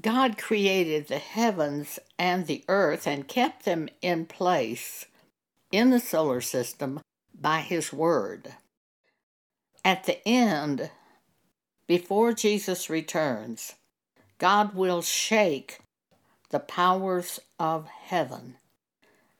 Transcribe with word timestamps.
God 0.00 0.38
created 0.38 1.06
the 1.06 1.18
heavens 1.18 1.98
and 2.18 2.46
the 2.46 2.64
earth 2.68 3.06
and 3.06 3.28
kept 3.28 3.64
them 3.64 3.88
in 4.02 4.26
place 4.26 5.06
in 5.70 5.90
the 5.90 6.00
solar 6.00 6.40
system 6.40 7.00
by 7.32 7.60
His 7.60 7.92
Word. 7.92 8.54
At 9.84 10.04
the 10.04 10.26
end, 10.26 10.90
before 11.86 12.32
Jesus 12.32 12.90
returns, 12.90 13.74
God 14.38 14.74
will 14.74 15.02
shake 15.02 15.80
the 16.50 16.60
powers 16.60 17.40
of 17.58 17.86
heaven, 17.86 18.56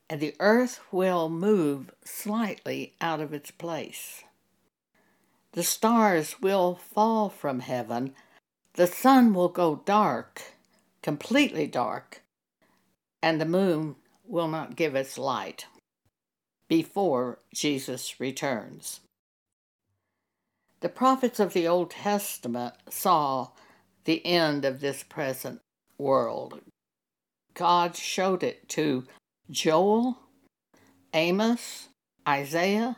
and 0.09 0.21
the 0.21 0.35
earth 0.39 0.81
will 0.93 1.29
move 1.29 1.93
slightly 2.05 2.95
out 3.01 3.21
of 3.21 3.33
its 3.33 3.51
place. 3.51 4.23
The 5.53 5.63
stars 5.63 6.41
will 6.41 6.75
fall 6.75 7.29
from 7.29 7.61
heaven 7.61 8.15
the 8.75 8.87
sun 8.87 9.35
will 9.35 9.49
go 9.49 9.83
dark, 9.85 10.43
completely 11.03 11.67
dark, 11.67 12.23
and 13.23 13.41
the 13.41 13.47
moon 13.47 13.97
will 14.27 14.49
not 14.49 14.77
give 14.77 14.95
its 14.95 15.17
light 15.17 15.67
before 16.69 17.39
Jesus 17.55 18.19
returns. 18.19 19.01
The 20.81 20.89
prophets 20.89 21.41
of 21.41 21.53
the 21.53 21.69
Old 21.69 21.91
Testament 21.91 22.75
saw 22.91 23.49
the 24.05 24.25
end 24.27 24.65
of 24.65 24.81
this 24.81 25.03
present 25.03 25.61
world. 25.97 26.61
God 27.55 27.97
showed 27.97 28.43
it 28.43 28.69
to 28.71 29.05
Joel, 29.51 30.19
Amos, 31.15 31.89
Isaiah, 32.29 32.97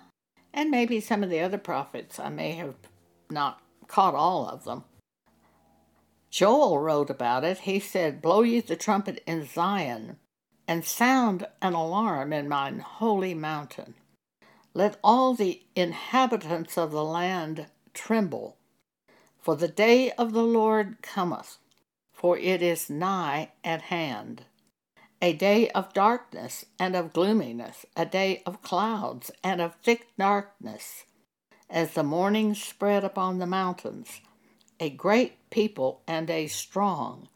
and 0.55 0.71
maybe 0.71 1.01
some 1.01 1.23
of 1.23 1.29
the 1.31 1.41
other 1.41 1.59
prophets. 1.59 2.19
I 2.19 2.31
may 2.31 2.53
have 2.53 2.75
not 3.31 3.61
caught 3.87 4.15
all 4.15 4.49
of 4.49 4.65
them. 4.65 4.85
Joel 6.37 6.81
wrote 6.81 7.09
about 7.09 7.45
it. 7.45 7.61
He 7.61 7.81
said, 7.81 8.21
Blow 8.21 8.43
ye 8.43 8.61
the 8.61 8.77
trumpet 8.77 9.23
in 9.27 9.47
Zion, 9.47 10.19
and 10.69 10.85
sound 10.85 11.47
an 11.63 11.73
alarm 11.73 12.31
in 12.31 12.47
mine 12.47 12.81
holy 12.81 13.33
mountain. 13.33 13.95
Let 14.75 14.99
all 15.03 15.33
the 15.33 15.63
inhabitants 15.75 16.77
of 16.77 16.91
the 16.91 17.03
land 17.03 17.69
tremble, 17.95 18.59
for 19.41 19.57
the 19.57 19.67
day 19.67 20.11
of 20.11 20.35
the 20.35 20.43
Lord 20.43 21.01
cometh, 21.01 21.57
for 22.13 22.37
it 22.37 22.61
is 22.61 22.91
nigh 22.91 23.53
at 23.65 23.81
hand. 23.81 24.45
A 25.23 25.33
day 25.33 25.71
of 25.71 25.95
darkness 25.95 26.67
and 26.79 26.95
of 26.95 27.15
gloominess, 27.15 27.87
a 27.97 28.05
day 28.05 28.43
of 28.45 28.61
clouds 28.61 29.31
and 29.43 29.63
of 29.63 29.77
thick 29.77 30.09
darkness, 30.19 31.05
as 31.71 31.95
the 31.95 32.03
morning 32.03 32.55
spread 32.55 33.05
upon 33.05 33.39
the 33.39 33.47
mountains 33.47 34.21
a 34.81 34.91
great 34.91 35.51
people 35.51 36.03
and 36.07 36.29
a 36.31 36.47
strong. 36.47 37.29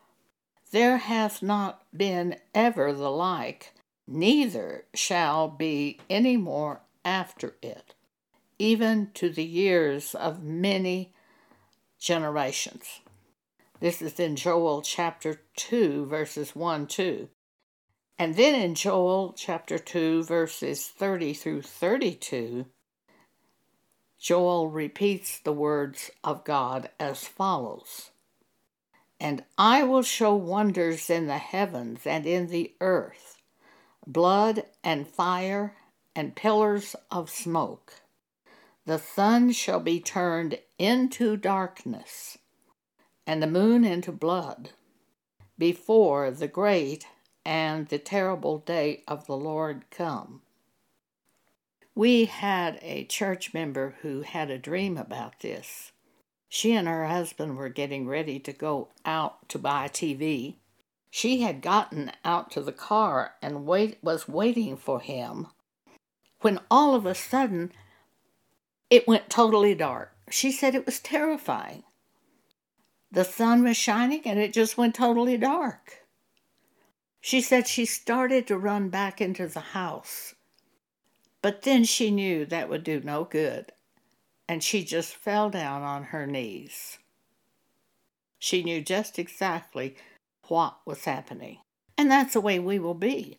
There 0.71 0.99
hath 0.99 1.43
not 1.43 1.83
been 1.97 2.37
ever 2.55 2.93
the 2.93 3.11
like, 3.11 3.73
neither 4.07 4.85
shall 4.95 5.49
be 5.49 5.99
any 6.09 6.37
more 6.37 6.83
after 7.05 7.57
it, 7.63 7.95
even 8.59 9.11
to 9.15 9.31
the 9.31 9.45
years 9.45 10.15
of 10.15 10.43
many 10.43 11.13
generations. 11.99 13.01
This 13.81 14.03
is 14.03 14.21
in 14.21 14.37
Joel 14.37 14.83
chapter 14.83 15.43
2, 15.57 16.07
verses 16.07 16.55
1 16.55 16.87
2. 16.87 17.29
And 18.19 18.37
then 18.37 18.55
in 18.55 18.75
Joel 18.75 19.33
chapter 19.33 19.79
2, 19.79 20.25
verses 20.25 20.87
30 20.87 21.33
through 21.33 21.63
32, 21.63 22.67
Joel 24.21 24.69
repeats 24.69 25.39
the 25.39 25.53
words 25.53 26.11
of 26.23 26.45
God 26.45 26.91
as 27.01 27.25
follows 27.27 28.11
And 29.19 29.45
I 29.57 29.83
will 29.83 30.03
show 30.03 30.35
wonders 30.35 31.09
in 31.09 31.27
the 31.27 31.39
heavens 31.39 32.07
and 32.07 32.27
in 32.27 32.49
the 32.49 32.75
earth, 32.83 33.41
blood 34.07 34.65
and 34.85 35.09
fire 35.09 35.75
and 36.15 36.37
pillars 36.37 36.95
of 37.11 37.31
smoke. 37.31 38.03
The 38.85 38.99
sun 38.99 39.53
shall 39.53 39.81
be 39.81 40.01
turned 40.01 40.59
into 40.79 41.39
darkness, 41.39 42.37
and 43.27 43.43
the 43.43 43.47
moon 43.47 43.87
into 43.87 44.13
blood, 44.13 44.73
before 45.57 46.31
the 46.31 46.49
great 46.49 47.07
and 47.45 47.89
the 47.89 47.99
terrible 47.99 48.59
day 48.59 49.03
of 49.09 49.27
the 49.27 49.37
Lord 49.37 49.85
come. 49.91 50.43
We 51.95 52.27
had 52.27 52.79
a 52.83 53.05
church 53.05 53.53
member 53.53 53.97
who 54.03 54.23
had 54.23 54.49
a 54.51 54.59
dream 54.59 54.97
about 54.97 55.41
this. 55.41 55.93
She 56.49 56.73
and 56.73 56.87
her 56.87 57.07
husband 57.07 57.57
were 57.57 57.69
getting 57.69 58.07
ready 58.07 58.39
to 58.41 58.53
go 58.53 58.89
out 59.05 59.49
to 59.49 59.59
buy 59.59 59.87
a 59.87 59.89
TV. 59.89 60.57
She 61.11 61.43
had 61.43 61.63
gotten 61.63 62.13
out 62.25 62.51
to 62.53 62.61
the 62.61 62.73
car 62.73 63.35
and 63.43 63.67
wait, 63.67 63.99
was 64.03 64.29
waiting 64.29 64.77
for 64.77 65.01
him 65.01 65.49
when 66.41 66.61
all 66.71 66.95
of 66.95 67.07
a 67.07 67.15
sudden 67.15 67.73
it 68.89 69.09
went 69.09 69.29
totally 69.29 69.75
dark. 69.75 70.13
She 70.31 70.53
said 70.53 70.75
it 70.75 70.87
was 70.87 71.01
terrifying. 71.01 71.83
The 73.11 73.25
sun 73.25 73.65
was 73.65 73.77
shining 73.77 74.23
and 74.25 74.39
it 74.39 74.53
just 74.53 74.79
went 74.79 74.95
totally 74.95 75.37
dark. 75.37 76.07
She 77.21 77.41
said 77.41 77.67
she 77.67 77.85
started 77.85 78.47
to 78.47 78.57
run 78.57 78.89
back 78.89 79.21
into 79.21 79.49
the 79.49 79.61
house 79.61 80.35
but 81.43 81.63
then 81.63 81.85
she 81.85 82.11
knew 82.11 82.45
that 82.47 82.69
would 82.69 82.85
do 82.85 83.01
no 83.01 83.25
good, 83.25 83.73
and 84.49 84.63
she 84.63 84.85
just 84.85 85.15
fell 85.15 85.51
down 85.51 85.83
on 85.83 86.05
her 86.05 86.27
knees. 86.27 86.99
She 88.39 88.63
knew 88.63 88.81
just 88.81 89.19
exactly 89.19 89.97
what 90.49 90.79
was 90.85 91.05
happening. 91.05 91.59
And 91.97 92.11
that's 92.11 92.33
the 92.33 92.41
way 92.41 92.59
we 92.59 92.79
will 92.79 92.95
be. 92.95 93.37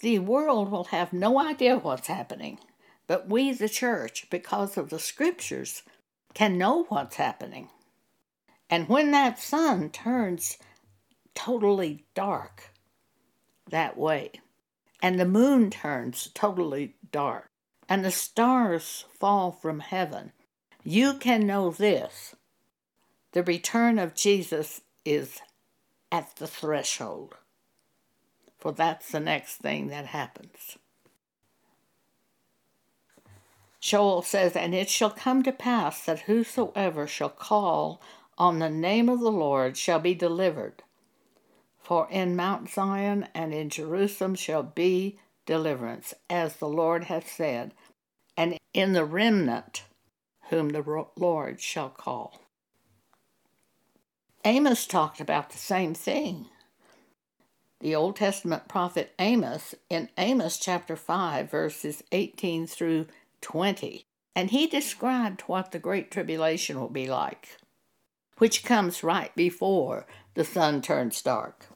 The 0.00 0.18
world 0.18 0.70
will 0.70 0.84
have 0.84 1.12
no 1.12 1.38
idea 1.38 1.76
what's 1.76 2.06
happening, 2.06 2.58
but 3.06 3.28
we, 3.28 3.52
the 3.52 3.68
church, 3.68 4.28
because 4.30 4.76
of 4.76 4.90
the 4.90 4.98
scriptures, 4.98 5.82
can 6.34 6.56
know 6.56 6.84
what's 6.84 7.16
happening. 7.16 7.68
And 8.70 8.88
when 8.88 9.10
that 9.12 9.38
sun 9.38 9.90
turns 9.90 10.58
totally 11.34 12.04
dark 12.14 12.70
that 13.70 13.96
way, 13.96 14.32
and 15.02 15.18
the 15.18 15.24
moon 15.24 15.70
turns 15.70 16.30
totally 16.34 16.94
dark, 17.10 17.50
and 17.88 18.04
the 18.04 18.10
stars 18.10 19.04
fall 19.18 19.50
from 19.50 19.80
heaven, 19.80 20.32
you 20.84 21.14
can 21.14 21.46
know 21.46 21.70
this 21.70 22.34
the 23.32 23.42
return 23.42 23.98
of 23.98 24.14
Jesus 24.14 24.80
is 25.04 25.40
at 26.10 26.36
the 26.36 26.46
threshold, 26.46 27.34
for 28.58 28.72
that's 28.72 29.10
the 29.10 29.20
next 29.20 29.56
thing 29.56 29.88
that 29.88 30.06
happens. 30.06 30.78
Joel 33.80 34.22
says, 34.22 34.56
And 34.56 34.74
it 34.74 34.90
shall 34.90 35.10
come 35.10 35.42
to 35.42 35.52
pass 35.52 36.04
that 36.04 36.20
whosoever 36.20 37.06
shall 37.06 37.28
call 37.28 38.00
on 38.36 38.58
the 38.58 38.70
name 38.70 39.08
of 39.08 39.20
the 39.20 39.30
Lord 39.30 39.76
shall 39.76 39.98
be 39.98 40.14
delivered. 40.14 40.82
For 41.80 42.08
in 42.10 42.36
Mount 42.36 42.68
Zion 42.70 43.28
and 43.34 43.54
in 43.54 43.70
Jerusalem 43.70 44.34
shall 44.34 44.62
be 44.62 45.18
deliverance, 45.48 46.12
as 46.28 46.56
the 46.56 46.68
Lord 46.68 47.04
hath 47.04 47.32
said, 47.32 47.72
and 48.36 48.58
in 48.74 48.92
the 48.92 49.04
remnant 49.06 49.82
whom 50.50 50.68
the 50.68 51.06
Lord 51.16 51.60
shall 51.60 51.88
call. 51.88 52.42
Amos 54.44 54.86
talked 54.86 55.20
about 55.20 55.48
the 55.48 55.58
same 55.58 55.94
thing. 55.94 56.46
The 57.80 57.94
Old 57.94 58.16
Testament 58.16 58.68
prophet 58.68 59.14
Amos 59.18 59.74
in 59.88 60.10
Amos 60.18 60.58
chapter 60.58 60.96
5, 60.96 61.50
verses 61.50 62.02
18 62.12 62.66
through 62.66 63.06
20, 63.40 64.04
and 64.36 64.50
he 64.50 64.66
described 64.66 65.42
what 65.42 65.72
the 65.72 65.78
Great 65.78 66.10
Tribulation 66.10 66.78
will 66.78 66.90
be 66.90 67.08
like, 67.08 67.56
which 68.36 68.64
comes 68.64 69.02
right 69.02 69.34
before 69.34 70.06
the 70.34 70.44
sun 70.44 70.82
turns 70.82 71.22
dark. 71.22 71.68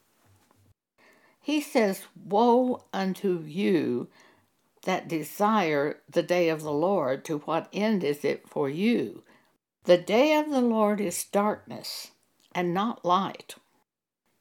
He 1.42 1.60
says, 1.60 2.06
Woe 2.14 2.84
unto 2.92 3.42
you 3.44 4.08
that 4.84 5.08
desire 5.08 6.00
the 6.08 6.22
day 6.22 6.48
of 6.48 6.62
the 6.62 6.72
Lord, 6.72 7.24
to 7.26 7.38
what 7.38 7.68
end 7.72 8.04
is 8.04 8.24
it 8.24 8.48
for 8.48 8.68
you? 8.68 9.24
The 9.84 9.98
day 9.98 10.36
of 10.36 10.50
the 10.50 10.60
Lord 10.60 11.00
is 11.00 11.24
darkness 11.24 12.12
and 12.54 12.72
not 12.72 13.04
light, 13.04 13.56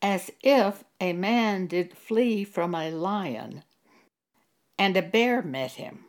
as 0.02 0.30
if 0.44 0.84
a 1.00 1.14
man 1.14 1.66
did 1.66 1.98
flee 1.98 2.44
from 2.44 2.76
a 2.76 2.92
lion 2.92 3.64
and 4.78 4.96
a 4.96 5.02
bear 5.02 5.42
met 5.42 5.74
him, 5.74 6.06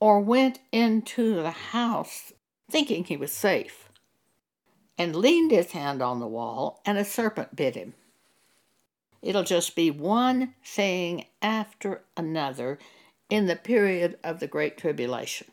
or 0.00 0.20
went 0.20 0.58
into 0.72 1.34
the 1.34 1.50
house 1.50 2.32
thinking 2.70 3.04
he 3.04 3.16
was 3.16 3.32
safe, 3.32 3.88
and 4.96 5.16
leaned 5.16 5.50
his 5.50 5.72
hand 5.72 6.00
on 6.00 6.20
the 6.20 6.26
wall, 6.26 6.80
and 6.86 6.96
a 6.96 7.04
serpent 7.04 7.54
bit 7.56 7.74
him. 7.74 7.94
It'll 9.22 9.44
just 9.44 9.76
be 9.76 9.90
one 9.90 10.54
thing 10.64 11.26
after 11.40 12.02
another 12.16 12.78
in 13.30 13.46
the 13.46 13.56
period 13.56 14.18
of 14.22 14.40
the 14.40 14.48
Great 14.48 14.76
Tribulation. 14.76 15.46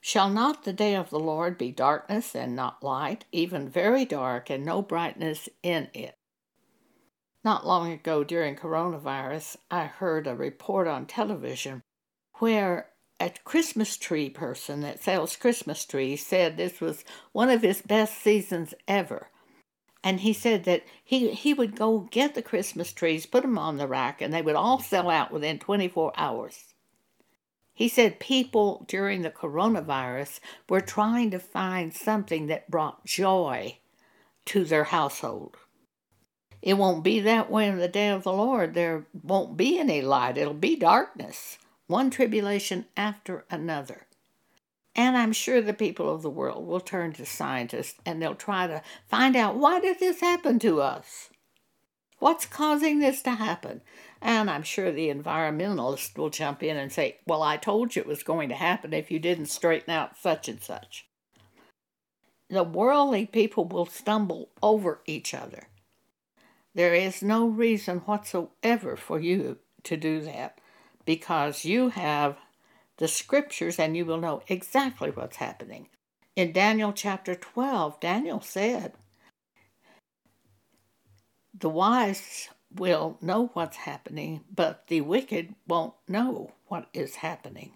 Shall 0.00 0.30
not 0.30 0.64
the 0.64 0.72
day 0.72 0.94
of 0.94 1.10
the 1.10 1.18
Lord 1.18 1.58
be 1.58 1.72
darkness 1.72 2.36
and 2.36 2.54
not 2.54 2.82
light, 2.82 3.24
even 3.32 3.68
very 3.68 4.04
dark 4.04 4.50
and 4.50 4.64
no 4.64 4.80
brightness 4.80 5.48
in 5.62 5.88
it? 5.92 6.16
Not 7.42 7.66
long 7.66 7.90
ago 7.90 8.22
during 8.22 8.56
coronavirus, 8.56 9.56
I 9.70 9.84
heard 9.84 10.26
a 10.26 10.36
report 10.36 10.86
on 10.86 11.06
television 11.06 11.82
where 12.34 12.90
a 13.20 13.30
Christmas 13.44 13.96
tree 13.96 14.28
person 14.28 14.80
that 14.80 15.02
sells 15.02 15.36
Christmas 15.36 15.84
trees 15.84 16.26
said 16.26 16.56
this 16.56 16.80
was 16.80 17.04
one 17.32 17.50
of 17.50 17.62
his 17.62 17.82
best 17.82 18.18
seasons 18.18 18.74
ever. 18.86 19.28
And 20.04 20.20
he 20.20 20.34
said 20.34 20.64
that 20.64 20.84
he, 21.02 21.30
he 21.30 21.54
would 21.54 21.74
go 21.74 22.00
get 22.10 22.34
the 22.34 22.42
Christmas 22.42 22.92
trees, 22.92 23.24
put 23.24 23.40
them 23.40 23.56
on 23.56 23.78
the 23.78 23.88
rack, 23.88 24.20
and 24.20 24.34
they 24.34 24.42
would 24.42 24.54
all 24.54 24.78
sell 24.78 25.08
out 25.08 25.32
within 25.32 25.58
24 25.58 26.12
hours. 26.14 26.74
He 27.72 27.88
said 27.88 28.20
people 28.20 28.84
during 28.86 29.22
the 29.22 29.30
coronavirus 29.30 30.40
were 30.68 30.82
trying 30.82 31.30
to 31.30 31.38
find 31.38 31.94
something 31.94 32.48
that 32.48 32.70
brought 32.70 33.06
joy 33.06 33.78
to 34.44 34.64
their 34.64 34.84
household. 34.84 35.56
It 36.60 36.74
won't 36.74 37.02
be 37.02 37.20
that 37.20 37.50
way 37.50 37.66
in 37.66 37.78
the 37.78 37.88
day 37.88 38.10
of 38.10 38.24
the 38.24 38.32
Lord. 38.32 38.74
There 38.74 39.06
won't 39.22 39.56
be 39.56 39.78
any 39.78 40.02
light, 40.02 40.36
it'll 40.36 40.52
be 40.52 40.76
darkness, 40.76 41.58
one 41.86 42.10
tribulation 42.10 42.84
after 42.94 43.46
another. 43.50 44.06
And 44.96 45.16
I'm 45.16 45.32
sure 45.32 45.60
the 45.60 45.72
people 45.72 46.12
of 46.12 46.22
the 46.22 46.30
world 46.30 46.66
will 46.66 46.80
turn 46.80 47.12
to 47.14 47.26
scientists 47.26 47.98
and 48.06 48.22
they'll 48.22 48.34
try 48.34 48.66
to 48.66 48.82
find 49.08 49.34
out 49.34 49.56
why 49.56 49.80
did 49.80 49.98
this 49.98 50.20
happen 50.20 50.58
to 50.60 50.80
us? 50.80 51.30
What's 52.20 52.46
causing 52.46 53.00
this 53.00 53.20
to 53.22 53.32
happen? 53.32 53.80
And 54.22 54.48
I'm 54.48 54.62
sure 54.62 54.92
the 54.92 55.12
environmentalists 55.12 56.16
will 56.16 56.30
jump 56.30 56.62
in 56.62 56.76
and 56.76 56.92
say, 56.92 57.18
Well, 57.26 57.42
I 57.42 57.56
told 57.56 57.94
you 57.94 58.02
it 58.02 58.08
was 58.08 58.22
going 58.22 58.48
to 58.48 58.54
happen 58.54 58.94
if 58.94 59.10
you 59.10 59.18
didn't 59.18 59.46
straighten 59.46 59.90
out 59.90 60.16
such 60.16 60.48
and 60.48 60.62
such. 60.62 61.06
The 62.48 62.62
worldly 62.62 63.26
people 63.26 63.64
will 63.64 63.86
stumble 63.86 64.50
over 64.62 65.00
each 65.06 65.34
other. 65.34 65.64
There 66.74 66.94
is 66.94 67.22
no 67.22 67.46
reason 67.46 67.98
whatsoever 67.98 68.96
for 68.96 69.18
you 69.18 69.58
to 69.82 69.96
do 69.96 70.20
that 70.22 70.58
because 71.04 71.64
you 71.64 71.90
have 71.90 72.36
the 72.98 73.08
scriptures 73.08 73.78
and 73.78 73.96
you 73.96 74.04
will 74.04 74.20
know 74.20 74.42
exactly 74.48 75.10
what's 75.10 75.36
happening. 75.36 75.88
In 76.36 76.52
Daniel 76.52 76.92
chapter 76.92 77.34
12, 77.34 78.00
Daniel 78.00 78.40
said, 78.40 78.94
The 81.56 81.68
wise 81.68 82.48
will 82.72 83.18
know 83.20 83.50
what's 83.52 83.76
happening, 83.78 84.42
but 84.52 84.88
the 84.88 85.00
wicked 85.00 85.54
won't 85.66 85.94
know 86.08 86.52
what 86.66 86.88
is 86.92 87.16
happening. 87.16 87.72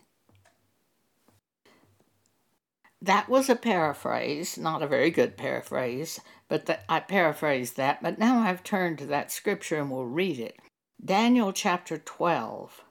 That 3.00 3.28
was 3.28 3.48
a 3.48 3.54
paraphrase, 3.54 4.58
not 4.58 4.82
a 4.82 4.88
very 4.88 5.12
good 5.12 5.36
paraphrase, 5.36 6.20
but 6.48 6.66
the, 6.66 6.80
I 6.90 6.98
paraphrased 6.98 7.76
that. 7.76 8.02
But 8.02 8.18
now 8.18 8.40
I've 8.40 8.64
turned 8.64 8.98
to 8.98 9.06
that 9.06 9.30
scripture 9.30 9.76
and 9.76 9.90
we'll 9.90 10.04
read 10.04 10.40
it. 10.40 10.58
Daniel 11.04 11.52
chapter 11.52 11.96
12. 11.96 12.82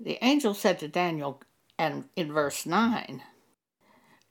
The 0.00 0.18
angel 0.24 0.54
said 0.54 0.78
to 0.80 0.88
Daniel, 0.88 1.40
and 1.78 2.08
in 2.16 2.32
verse 2.32 2.66
9, 2.66 3.22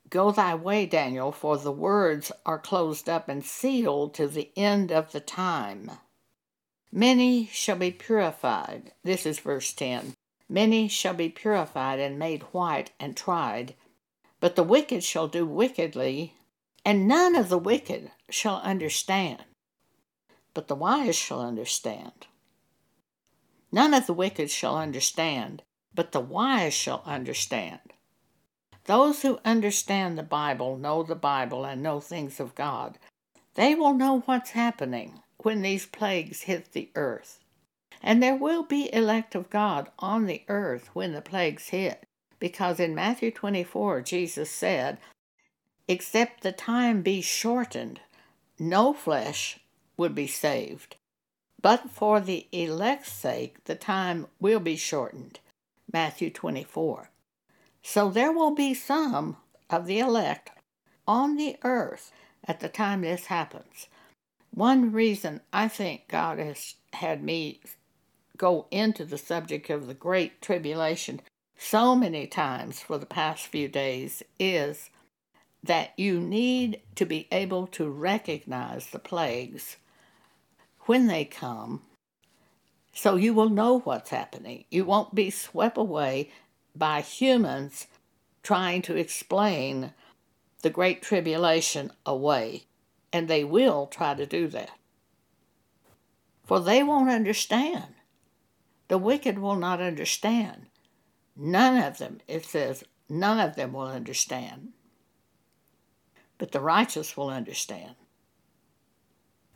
Go 0.09 0.31
thy 0.31 0.53
way, 0.53 0.85
Daniel, 0.85 1.31
for 1.31 1.57
the 1.57 1.71
words 1.71 2.31
are 2.45 2.59
closed 2.59 3.09
up 3.09 3.29
and 3.29 3.43
sealed 3.43 4.13
to 4.13 4.27
the 4.27 4.51
end 4.55 4.91
of 4.91 5.11
the 5.11 5.19
time. 5.19 5.89
Many 6.91 7.47
shall 7.47 7.77
be 7.77 7.91
purified. 7.91 8.91
This 9.03 9.25
is 9.25 9.39
verse 9.39 9.73
10. 9.73 10.13
Many 10.47 10.87
shall 10.87 11.15
be 11.15 11.29
purified 11.29 11.99
and 11.99 12.19
made 12.19 12.43
white 12.53 12.91
and 12.99 13.17
tried. 13.17 13.73
But 14.39 14.55
the 14.55 14.63
wicked 14.63 15.03
shall 15.03 15.27
do 15.27 15.45
wickedly, 15.45 16.35
and 16.85 17.07
none 17.07 17.35
of 17.35 17.49
the 17.49 17.57
wicked 17.57 18.11
shall 18.29 18.57
understand. 18.57 19.43
But 20.53 20.67
the 20.67 20.75
wise 20.75 21.15
shall 21.15 21.41
understand. 21.41 22.27
None 23.73 23.95
of 23.95 24.05
the 24.05 24.13
wicked 24.13 24.51
shall 24.51 24.77
understand, 24.77 25.63
but 25.95 26.11
the 26.11 26.19
wise 26.19 26.75
shall 26.75 27.01
understand. 27.07 27.79
Those 28.85 29.23
who 29.23 29.39
understand 29.43 30.15
the 30.15 30.21
Bible, 30.21 30.77
know 30.77 31.01
the 31.01 31.15
Bible, 31.15 31.65
and 31.65 31.81
know 31.81 31.99
things 31.99 32.39
of 32.39 32.53
God, 32.53 32.99
they 33.55 33.73
will 33.73 33.95
know 33.95 34.19
what's 34.19 34.51
happening 34.51 35.23
when 35.39 35.63
these 35.63 35.87
plagues 35.87 36.41
hit 36.41 36.73
the 36.73 36.91
earth. 36.93 37.39
And 37.99 38.21
there 38.21 38.35
will 38.35 38.61
be 38.61 38.93
elect 38.93 39.33
of 39.33 39.49
God 39.49 39.89
on 39.97 40.27
the 40.27 40.43
earth 40.47 40.91
when 40.93 41.13
the 41.13 41.21
plagues 41.21 41.69
hit, 41.69 42.05
because 42.37 42.79
in 42.79 42.93
Matthew 42.93 43.31
24, 43.31 44.01
Jesus 44.01 44.51
said, 44.51 44.99
Except 45.87 46.43
the 46.43 46.51
time 46.51 47.01
be 47.01 47.21
shortened, 47.21 48.01
no 48.59 48.93
flesh 48.93 49.59
would 49.97 50.13
be 50.13 50.27
saved. 50.27 50.95
But 51.63 51.89
for 51.89 52.19
the 52.19 52.47
elect's 52.51 53.11
sake, 53.11 53.63
the 53.63 53.75
time 53.75 54.27
will 54.39 54.59
be 54.59 54.75
shortened. 54.75 55.39
Matthew 55.91 56.29
24. 56.29 57.09
So 57.81 58.09
there 58.09 58.31
will 58.31 58.53
be 58.53 58.73
some 58.73 59.37
of 59.69 59.85
the 59.85 59.99
elect 59.99 60.51
on 61.07 61.37
the 61.37 61.55
earth 61.63 62.11
at 62.45 62.59
the 62.59 62.67
time 62.67 63.01
this 63.01 63.27
happens. 63.27 63.87
One 64.51 64.91
reason 64.91 65.41
I 65.53 65.69
think 65.69 66.07
God 66.09 66.37
has 66.37 66.75
had 66.91 67.23
me 67.23 67.61
go 68.37 68.67
into 68.69 69.05
the 69.05 69.17
subject 69.17 69.69
of 69.69 69.87
the 69.87 69.93
Great 69.93 70.41
Tribulation 70.41 71.21
so 71.57 71.95
many 71.95 72.27
times 72.27 72.81
for 72.81 72.97
the 72.97 73.05
past 73.05 73.47
few 73.47 73.69
days 73.69 74.21
is 74.37 74.89
that 75.63 75.93
you 75.95 76.19
need 76.19 76.81
to 76.95 77.05
be 77.05 77.27
able 77.31 77.67
to 77.67 77.89
recognize 77.89 78.87
the 78.87 78.99
plagues 78.99 79.77
when 80.85 81.07
they 81.07 81.25
come 81.25 81.81
so 82.93 83.15
you 83.15 83.33
will 83.33 83.49
know 83.49 83.79
what's 83.79 84.11
happening. 84.11 84.65
You 84.69 84.85
won't 84.85 85.15
be 85.15 85.31
swept 85.31 85.77
away 85.77 86.29
by 86.75 87.01
humans 87.01 87.87
trying 88.43 88.83
to 88.83 88.95
explain 88.95 89.93
the 90.61 90.69
Great 90.69 91.01
Tribulation 91.01 91.91
away, 92.05 92.65
and 93.11 93.27
they 93.27 93.43
will 93.43 93.87
try 93.87 94.13
to 94.13 94.25
do 94.25 94.47
that. 94.49 94.71
For 96.45 96.59
they 96.59 96.83
won't 96.83 97.09
understand. 97.09 97.95
The 98.89 98.97
wicked 98.97 99.39
will 99.39 99.55
not 99.55 99.81
understand. 99.81 100.67
None 101.35 101.81
of 101.81 101.97
them, 101.97 102.19
it 102.27 102.45
says, 102.45 102.83
none 103.09 103.39
of 103.39 103.55
them 103.55 103.73
will 103.73 103.87
understand. 103.87 104.69
But 106.37 106.51
the 106.51 106.59
righteous 106.59 107.17
will 107.17 107.29
understand. 107.29 107.95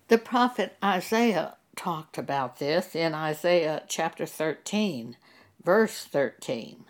The 0.08 0.18
prophet 0.18 0.78
Isaiah 0.82 1.58
talked 1.76 2.18
about 2.18 2.60
this 2.60 2.96
in 2.96 3.14
Isaiah 3.14 3.84
chapter 3.90 4.26
13, 4.26 5.18
verse 5.62 6.06
13. 6.06 6.86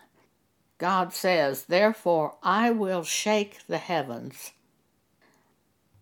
God 0.78 1.12
says, 1.12 1.64
Therefore 1.64 2.36
I 2.44 2.70
will 2.70 3.02
shake 3.02 3.66
the 3.66 3.78
heavens, 3.78 4.52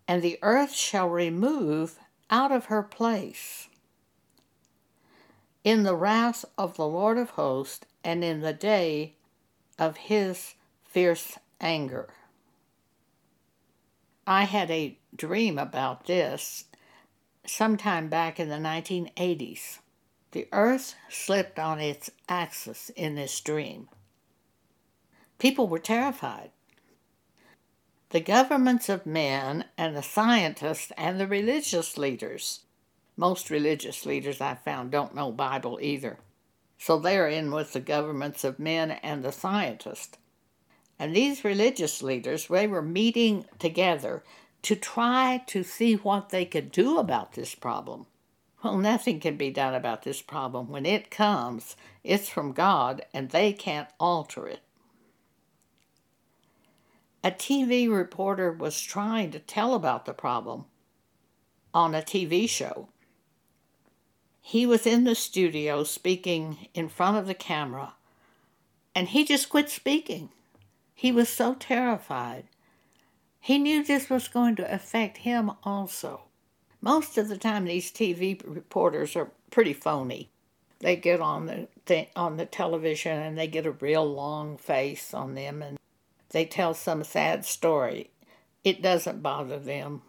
and 0.07 0.21
the 0.21 0.37
earth 0.43 0.73
shall 0.73 1.09
remove 1.09 1.97
out 2.29 2.51
of 2.51 2.65
her 2.65 2.83
place. 2.83 3.67
In 5.63 5.81
the 5.81 5.95
wrath 5.95 6.45
of 6.55 6.77
the 6.77 6.87
Lord 6.87 7.17
of 7.17 7.31
hosts, 7.31 7.85
and 8.03 8.23
in 8.23 8.41
the 8.41 8.53
day 8.53 9.15
of 9.79 9.97
his 9.97 10.53
fierce 10.85 11.39
anger. 11.59 12.09
I 14.27 14.43
had 14.43 14.69
a 14.69 14.97
dream 15.15 15.57
about 15.57 16.05
this 16.05 16.65
sometime 17.49 18.09
back 18.09 18.39
in 18.39 18.49
the 18.49 18.55
1980s. 18.55 19.79
The 20.31 20.47
earth 20.51 20.95
slipped 21.09 21.57
on 21.57 21.79
its 21.79 22.09
axis 22.27 22.89
in 22.95 23.15
this 23.15 23.39
dream. 23.39 23.89
People 25.39 25.67
were 25.67 25.79
terrified. 25.79 26.51
The 28.09 28.19
governments 28.19 28.89
of 28.89 29.05
men 29.05 29.65
and 29.77 29.95
the 29.95 30.03
scientists 30.03 30.91
and 30.97 31.19
the 31.19 31.27
religious 31.27 31.97
leaders, 31.97 32.61
most 33.15 33.49
religious 33.49 34.05
leaders 34.05 34.39
I've 34.39 34.61
found 34.61 34.91
don't 34.91 35.15
know 35.15 35.31
Bible 35.31 35.79
either. 35.81 36.19
So 36.77 36.99
they're 36.99 37.27
in 37.27 37.51
with 37.51 37.73
the 37.73 37.79
governments 37.79 38.43
of 38.43 38.59
men 38.59 38.91
and 38.91 39.23
the 39.23 39.31
scientists. 39.31 40.17
And 40.99 41.15
these 41.15 41.43
religious 41.43 42.01
leaders, 42.01 42.47
they 42.47 42.67
were 42.67 42.81
meeting 42.81 43.45
together 43.59 44.23
to 44.63 44.75
try 44.75 45.43
to 45.47 45.63
see 45.63 45.95
what 45.95 46.29
they 46.29 46.45
could 46.45 46.71
do 46.71 46.97
about 46.97 47.33
this 47.33 47.55
problem. 47.55 48.05
Well, 48.63 48.77
nothing 48.77 49.19
can 49.19 49.37
be 49.37 49.51
done 49.51 49.73
about 49.73 50.03
this 50.03 50.21
problem. 50.21 50.69
When 50.69 50.85
it 50.85 51.11
comes, 51.11 51.75
it's 52.03 52.27
from 52.27 52.53
God, 52.53 53.05
and 53.13 53.29
they 53.29 53.53
can't 53.53 53.87
alter 53.99 54.47
it. 54.47 54.61
A 57.23 57.31
TV 57.31 57.89
reporter 57.89 58.51
was 58.51 58.81
trying 58.81 59.31
to 59.31 59.39
tell 59.39 59.73
about 59.73 60.05
the 60.05 60.13
problem 60.13 60.65
on 61.73 61.93
a 61.93 62.01
TV 62.01 62.49
show. 62.49 62.89
He 64.41 64.65
was 64.65 64.87
in 64.87 65.03
the 65.03 65.13
studio 65.13 65.83
speaking 65.83 66.69
in 66.73 66.87
front 66.87 67.17
of 67.17 67.27
the 67.27 67.33
camera, 67.33 67.95
And 68.95 69.09
he 69.09 69.25
just 69.25 69.49
quit 69.49 69.69
speaking. 69.69 70.29
He 70.95 71.11
was 71.11 71.29
so 71.29 71.53
terrified. 71.53 72.45
He 73.47 73.59
knew 73.59 73.81
this 73.81 74.09
was 74.09 74.27
going 74.27 74.57
to 74.57 74.73
affect 74.73 75.19
him 75.19 75.51
also. 75.63 76.23
Most 76.81 77.17
of 77.17 77.29
the 77.29 77.37
time, 77.37 77.63
these 77.63 77.89
TV 77.89 78.41
reporters 78.45 79.15
are 79.15 79.31
pretty 79.51 79.71
phony. 79.71 80.29
They 80.79 80.97
get 80.97 81.21
on 81.21 81.45
the 81.45 81.69
th- 81.85 82.09
on 82.13 82.35
the 82.35 82.45
television 82.45 83.21
and 83.21 83.37
they 83.37 83.47
get 83.47 83.65
a 83.65 83.71
real 83.71 84.05
long 84.05 84.57
face 84.57 85.13
on 85.13 85.33
them 85.33 85.61
and 85.61 85.79
they 86.31 86.43
tell 86.43 86.73
some 86.73 87.05
sad 87.05 87.45
story. 87.45 88.09
It 88.65 88.81
doesn't 88.81 89.23
bother 89.23 89.59
them. 89.59 90.01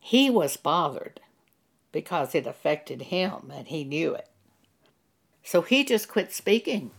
He 0.00 0.28
was 0.28 0.56
bothered 0.56 1.20
because 1.92 2.34
it 2.34 2.48
affected 2.48 3.02
him 3.02 3.52
and 3.54 3.68
he 3.68 3.84
knew 3.84 4.16
it. 4.16 4.28
So 5.44 5.62
he 5.62 5.84
just 5.84 6.08
quit 6.08 6.32
speaking 6.32 6.90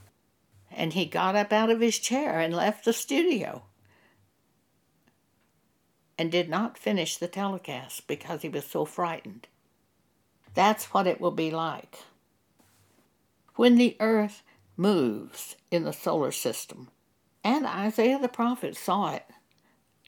and 0.71 0.93
he 0.93 1.05
got 1.05 1.35
up 1.35 1.51
out 1.51 1.69
of 1.69 1.81
his 1.81 1.99
chair 1.99 2.39
and 2.39 2.55
left 2.55 2.85
the 2.85 2.93
studio 2.93 3.63
and 6.17 6.31
did 6.31 6.49
not 6.49 6.77
finish 6.77 7.17
the 7.17 7.27
telecast 7.27 8.07
because 8.07 8.41
he 8.41 8.49
was 8.49 8.65
so 8.65 8.85
frightened. 8.85 9.47
That's 10.53 10.93
what 10.93 11.07
it 11.07 11.19
will 11.19 11.31
be 11.31 11.51
like. 11.51 11.99
When 13.55 13.75
the 13.75 13.95
earth 13.99 14.43
moves 14.77 15.55
in 15.71 15.83
the 15.83 15.93
solar 15.93 16.31
system, 16.31 16.89
and 17.43 17.65
Isaiah 17.65 18.19
the 18.19 18.27
prophet 18.27 18.75
saw 18.75 19.13
it 19.13 19.25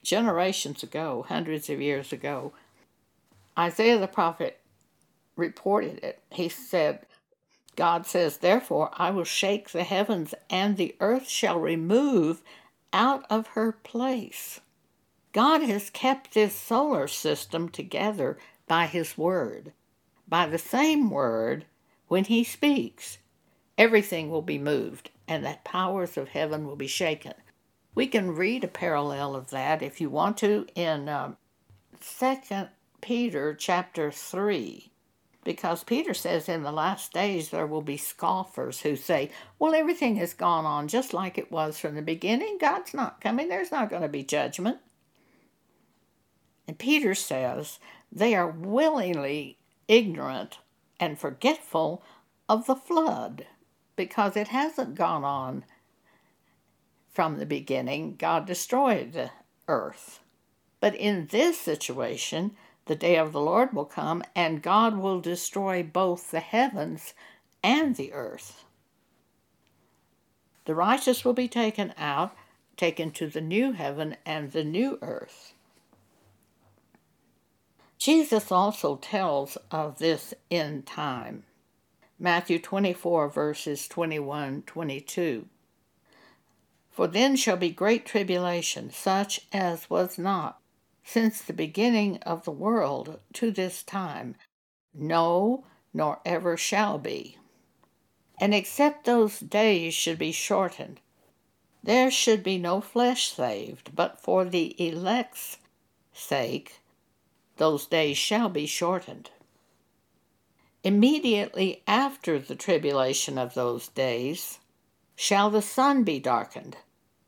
generations 0.02 0.82
ago, 0.82 1.24
hundreds 1.28 1.68
of 1.68 1.80
years 1.80 2.12
ago, 2.12 2.52
Isaiah 3.58 3.98
the 3.98 4.06
prophet 4.06 4.60
reported 5.34 6.02
it. 6.02 6.20
He 6.30 6.48
said, 6.48 7.06
God 7.74 8.06
says, 8.06 8.38
Therefore 8.38 8.90
I 8.94 9.10
will 9.10 9.24
shake 9.24 9.70
the 9.70 9.84
heavens, 9.84 10.34
and 10.48 10.76
the 10.76 10.94
earth 11.00 11.28
shall 11.28 11.58
remove 11.58 12.42
out 12.92 13.24
of 13.28 13.48
her 13.48 13.72
place. 13.72 14.60
God 15.36 15.60
has 15.64 15.90
kept 15.90 16.32
this 16.32 16.54
solar 16.54 17.06
system 17.06 17.68
together 17.68 18.38
by 18.66 18.86
His 18.86 19.18
Word. 19.18 19.74
By 20.26 20.46
the 20.46 20.56
same 20.56 21.10
Word, 21.10 21.66
when 22.08 22.24
He 22.24 22.42
speaks, 22.42 23.18
everything 23.76 24.30
will 24.30 24.40
be 24.40 24.56
moved, 24.56 25.10
and 25.28 25.44
the 25.44 25.58
powers 25.62 26.16
of 26.16 26.30
heaven 26.30 26.66
will 26.66 26.74
be 26.74 26.86
shaken. 26.86 27.34
We 27.94 28.06
can 28.06 28.34
read 28.34 28.64
a 28.64 28.68
parallel 28.68 29.36
of 29.36 29.50
that 29.50 29.82
if 29.82 30.00
you 30.00 30.08
want 30.08 30.38
to 30.38 30.68
in 30.74 31.10
um, 31.10 31.36
2 32.00 32.38
Peter 33.02 33.52
chapter 33.52 34.10
3 34.10 34.90
because 35.44 35.84
Peter 35.84 36.14
says 36.14 36.48
in 36.48 36.62
the 36.62 36.72
last 36.72 37.12
days 37.12 37.50
there 37.50 37.66
will 37.66 37.82
be 37.82 37.98
scoffers 37.98 38.80
who 38.80 38.96
say, 38.96 39.30
Well, 39.58 39.74
everything 39.74 40.16
has 40.16 40.32
gone 40.32 40.64
on 40.64 40.88
just 40.88 41.12
like 41.12 41.36
it 41.36 41.52
was 41.52 41.78
from 41.78 41.94
the 41.94 42.00
beginning. 42.00 42.56
God's 42.58 42.94
not 42.94 43.20
coming. 43.20 43.50
There's 43.50 43.70
not 43.70 43.90
going 43.90 44.00
to 44.00 44.08
be 44.08 44.24
judgment. 44.24 44.78
Peter 46.78 47.14
says 47.14 47.78
they 48.10 48.34
are 48.34 48.48
willingly 48.48 49.58
ignorant 49.88 50.58
and 50.98 51.18
forgetful 51.18 52.02
of 52.48 52.66
the 52.66 52.76
flood 52.76 53.46
because 53.96 54.36
it 54.36 54.48
hasn't 54.48 54.94
gone 54.94 55.24
on 55.24 55.64
from 57.08 57.38
the 57.38 57.46
beginning. 57.46 58.16
God 58.16 58.46
destroyed 58.46 59.12
the 59.12 59.30
earth. 59.68 60.20
But 60.80 60.94
in 60.94 61.28
this 61.30 61.58
situation, 61.58 62.56
the 62.84 62.94
day 62.94 63.16
of 63.16 63.32
the 63.32 63.40
Lord 63.40 63.72
will 63.72 63.86
come, 63.86 64.22
and 64.34 64.62
God 64.62 64.96
will 64.98 65.20
destroy 65.20 65.82
both 65.82 66.30
the 66.30 66.40
heavens 66.40 67.14
and 67.62 67.96
the 67.96 68.12
earth. 68.12 68.64
The 70.66 70.74
righteous 70.74 71.24
will 71.24 71.32
be 71.32 71.48
taken 71.48 71.94
out, 71.96 72.36
taken 72.76 73.10
to 73.12 73.28
the 73.28 73.40
new 73.40 73.72
heaven 73.72 74.16
and 74.24 74.52
the 74.52 74.64
new 74.64 74.98
earth. 75.02 75.54
Jesus 77.98 78.52
also 78.52 78.96
tells 78.96 79.56
of 79.70 79.98
this 79.98 80.34
end 80.50 80.86
time. 80.86 81.44
Matthew 82.18 82.58
24, 82.58 83.28
verses 83.28 83.88
21 83.88 84.62
22. 84.62 85.46
For 86.90 87.06
then 87.06 87.36
shall 87.36 87.56
be 87.56 87.70
great 87.70 88.06
tribulation, 88.06 88.90
such 88.90 89.46
as 89.52 89.90
was 89.90 90.18
not 90.18 90.60
since 91.04 91.40
the 91.40 91.52
beginning 91.52 92.18
of 92.22 92.44
the 92.44 92.50
world 92.50 93.20
to 93.32 93.50
this 93.50 93.82
time, 93.84 94.34
no, 94.92 95.64
nor 95.94 96.20
ever 96.24 96.56
shall 96.56 96.98
be. 96.98 97.38
And 98.40 98.52
except 98.52 99.04
those 99.04 99.38
days 99.38 99.94
should 99.94 100.18
be 100.18 100.32
shortened, 100.32 101.00
there 101.82 102.10
should 102.10 102.42
be 102.42 102.58
no 102.58 102.80
flesh 102.80 103.32
saved, 103.32 103.94
but 103.94 104.20
for 104.20 104.44
the 104.44 104.74
elect's 104.84 105.58
sake, 106.12 106.80
those 107.56 107.86
days 107.86 108.16
shall 108.16 108.48
be 108.48 108.66
shortened. 108.66 109.30
Immediately 110.84 111.82
after 111.86 112.38
the 112.38 112.54
tribulation 112.54 113.38
of 113.38 113.54
those 113.54 113.88
days 113.88 114.60
shall 115.16 115.50
the 115.50 115.62
sun 115.62 116.04
be 116.04 116.20
darkened, 116.20 116.76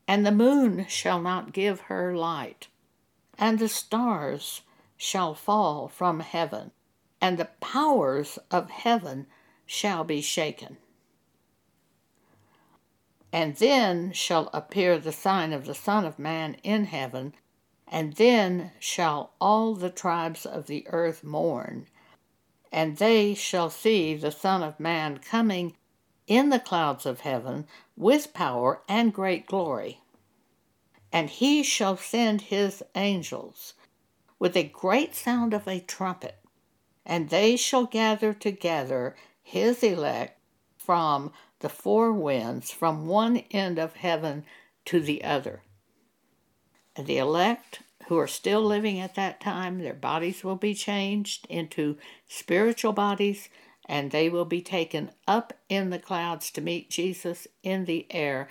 and 0.07 0.25
the 0.25 0.31
moon 0.31 0.85
shall 0.87 1.21
not 1.21 1.51
give 1.51 1.81
her 1.81 2.15
light, 2.15 2.67
and 3.37 3.59
the 3.59 3.67
stars 3.67 4.61
shall 4.95 5.33
fall 5.33 5.87
from 5.87 6.19
heaven, 6.19 6.71
and 7.19 7.37
the 7.37 7.49
powers 7.59 8.39
of 8.49 8.69
heaven 8.69 9.27
shall 9.65 10.03
be 10.03 10.21
shaken. 10.21 10.77
And 13.31 13.55
then 13.57 14.11
shall 14.11 14.49
appear 14.53 14.97
the 14.97 15.11
sign 15.11 15.53
of 15.53 15.65
the 15.65 15.75
Son 15.75 16.05
of 16.05 16.17
Man 16.17 16.55
in 16.63 16.85
heaven, 16.85 17.35
and 17.89 18.13
then 18.13 18.71
shall 18.79 19.33
all 19.41 19.75
the 19.75 19.89
tribes 19.89 20.45
of 20.45 20.67
the 20.67 20.87
earth 20.87 21.23
mourn 21.23 21.87
and 22.71 22.97
they 22.97 23.33
shall 23.33 23.69
see 23.69 24.15
the 24.15 24.31
Son 24.31 24.61
of 24.61 24.79
Man 24.79 25.17
coming 25.17 25.75
in 26.27 26.49
the 26.49 26.59
clouds 26.59 27.05
of 27.05 27.21
heaven 27.21 27.65
with 27.97 28.33
power 28.33 28.81
and 28.87 29.13
great 29.13 29.45
glory. 29.47 30.01
And 31.11 31.29
he 31.29 31.63
shall 31.63 31.97
send 31.97 32.41
his 32.41 32.83
angels 32.93 33.73
with 34.37 34.55
a 34.55 34.63
great 34.63 35.15
sound 35.15 35.53
of 35.53 35.67
a 35.67 35.79
trumpet, 35.79 36.37
and 37.05 37.29
they 37.29 37.55
shall 37.55 37.85
gather 37.85 38.33
together 38.33 39.15
his 39.41 39.81
elect 39.81 40.39
from 40.77 41.33
the 41.59 41.69
four 41.69 42.13
winds, 42.13 42.71
from 42.71 43.07
one 43.07 43.37
end 43.51 43.79
of 43.79 43.95
heaven 43.95 44.45
to 44.85 44.99
the 44.99 45.23
other. 45.23 45.63
The 47.05 47.17
elect 47.17 47.79
who 48.07 48.17
are 48.17 48.27
still 48.27 48.61
living 48.61 48.99
at 48.99 49.15
that 49.15 49.39
time, 49.39 49.79
their 49.79 49.93
bodies 49.93 50.43
will 50.43 50.57
be 50.57 50.73
changed 50.73 51.47
into 51.47 51.97
spiritual 52.27 52.91
bodies, 52.91 53.47
and 53.85 54.11
they 54.11 54.27
will 54.27 54.43
be 54.43 54.61
taken 54.61 55.11
up 55.25 55.53
in 55.69 55.91
the 55.91 55.99
clouds 55.99 56.51
to 56.51 56.61
meet 56.61 56.89
Jesus 56.89 57.47
in 57.63 57.85
the 57.85 58.05
air 58.09 58.49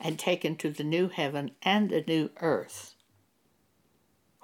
and 0.00 0.18
taken 0.18 0.56
to 0.56 0.70
the 0.70 0.82
new 0.82 1.08
heaven 1.08 1.52
and 1.62 1.88
the 1.88 2.02
new 2.04 2.30
earth. 2.40 2.94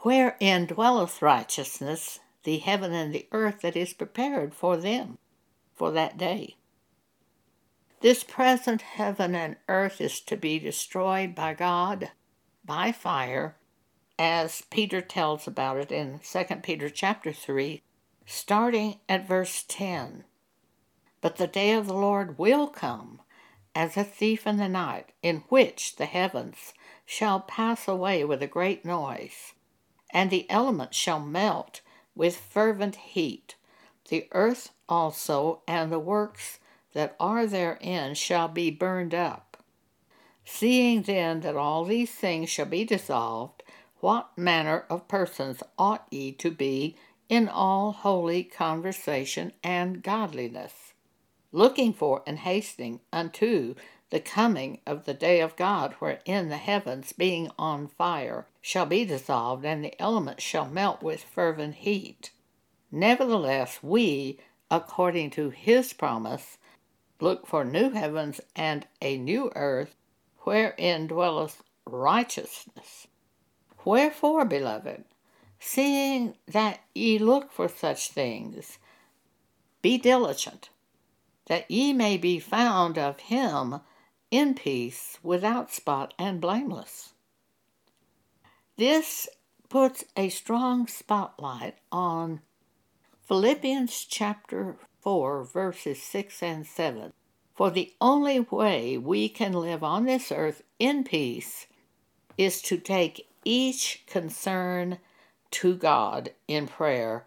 Wherein 0.02 0.66
dwelleth 0.66 1.20
righteousness, 1.20 2.20
the 2.44 2.58
heaven 2.58 2.92
and 2.92 3.12
the 3.12 3.26
earth 3.32 3.62
that 3.62 3.76
is 3.76 3.92
prepared 3.92 4.54
for 4.54 4.76
them 4.76 5.18
for 5.74 5.90
that 5.90 6.16
day. 6.16 6.54
This 8.00 8.22
present 8.22 8.82
heaven 8.82 9.34
and 9.34 9.56
earth 9.66 10.00
is 10.00 10.20
to 10.20 10.36
be 10.36 10.60
destroyed 10.60 11.34
by 11.34 11.54
God 11.54 12.12
by 12.68 12.92
fire 12.92 13.56
as 14.18 14.62
Peter 14.70 15.00
tells 15.00 15.46
about 15.46 15.78
it 15.78 15.90
in 15.90 16.20
2 16.20 16.44
Peter 16.56 16.90
chapter 16.90 17.32
3, 17.32 17.82
starting 18.26 18.96
at 19.08 19.26
verse 19.26 19.64
10. 19.66 20.24
But 21.22 21.36
the 21.36 21.46
day 21.46 21.72
of 21.72 21.86
the 21.86 21.94
Lord 21.94 22.38
will 22.38 22.66
come 22.66 23.22
as 23.74 23.96
a 23.96 24.04
thief 24.04 24.46
in 24.46 24.58
the 24.58 24.68
night, 24.68 25.12
in 25.22 25.44
which 25.48 25.96
the 25.96 26.04
heavens 26.04 26.74
shall 27.06 27.40
pass 27.40 27.88
away 27.88 28.22
with 28.22 28.42
a 28.42 28.46
great 28.46 28.84
noise, 28.84 29.54
and 30.10 30.30
the 30.30 30.48
elements 30.50 30.96
shall 30.96 31.20
melt 31.20 31.80
with 32.14 32.36
fervent 32.36 32.96
heat. 32.96 33.54
The 34.10 34.28
earth 34.32 34.72
also 34.88 35.62
and 35.66 35.90
the 35.90 35.98
works 35.98 36.58
that 36.92 37.16
are 37.18 37.46
therein 37.46 38.14
shall 38.14 38.48
be 38.48 38.70
burned 38.70 39.14
up. 39.14 39.47
Seeing 40.50 41.02
then 41.02 41.40
that 41.40 41.56
all 41.56 41.84
these 41.84 42.10
things 42.10 42.48
shall 42.48 42.66
be 42.66 42.82
dissolved, 42.82 43.62
what 44.00 44.36
manner 44.36 44.86
of 44.88 45.06
persons 45.06 45.62
ought 45.78 46.06
ye 46.10 46.32
to 46.32 46.50
be 46.50 46.96
in 47.28 47.48
all 47.48 47.92
holy 47.92 48.44
conversation 48.44 49.52
and 49.62 50.02
godliness, 50.02 50.94
looking 51.52 51.92
for 51.92 52.22
and 52.26 52.38
hastening 52.38 53.00
unto 53.12 53.74
the 54.08 54.20
coming 54.20 54.80
of 54.86 55.04
the 55.04 55.12
day 55.12 55.40
of 55.40 55.54
God, 55.54 55.92
wherein 55.98 56.48
the 56.48 56.56
heavens, 56.56 57.12
being 57.12 57.50
on 57.58 57.86
fire, 57.86 58.46
shall 58.62 58.86
be 58.86 59.04
dissolved, 59.04 59.66
and 59.66 59.84
the 59.84 60.00
elements 60.00 60.42
shall 60.42 60.66
melt 60.66 61.02
with 61.02 61.22
fervent 61.22 61.74
heat. 61.74 62.30
Nevertheless, 62.90 63.80
we, 63.82 64.40
according 64.70 65.28
to 65.32 65.50
his 65.50 65.92
promise, 65.92 66.56
look 67.20 67.46
for 67.46 67.66
new 67.66 67.90
heavens 67.90 68.40
and 68.56 68.86
a 69.02 69.18
new 69.18 69.52
earth, 69.54 69.94
wherein 70.48 71.06
dwelleth 71.06 71.62
righteousness. 71.84 73.06
Wherefore, 73.84 74.46
beloved, 74.46 75.04
seeing 75.60 76.36
that 76.46 76.80
ye 76.94 77.18
look 77.18 77.52
for 77.52 77.68
such 77.68 78.12
things, 78.12 78.78
be 79.82 79.98
diligent, 79.98 80.70
that 81.48 81.70
ye 81.70 81.92
may 81.92 82.16
be 82.16 82.38
found 82.38 82.96
of 82.96 83.20
him 83.20 83.80
in 84.30 84.54
peace, 84.54 85.18
without 85.22 85.70
spot, 85.70 86.14
and 86.18 86.40
blameless. 86.40 87.12
This 88.78 89.28
puts 89.68 90.06
a 90.16 90.30
strong 90.30 90.86
spotlight 90.86 91.74
on 91.92 92.40
Philippians 93.26 94.06
chapter 94.06 94.78
4, 95.02 95.44
verses 95.44 96.02
6 96.02 96.42
and 96.42 96.66
7. 96.66 97.12
For 97.58 97.72
the 97.72 97.92
only 98.00 98.38
way 98.38 98.96
we 98.96 99.28
can 99.28 99.52
live 99.52 99.82
on 99.82 100.04
this 100.04 100.30
earth 100.30 100.62
in 100.78 101.02
peace 101.02 101.66
is 102.36 102.62
to 102.62 102.78
take 102.78 103.26
each 103.44 104.04
concern 104.06 104.98
to 105.50 105.74
God 105.74 106.30
in 106.46 106.68
prayer 106.68 107.26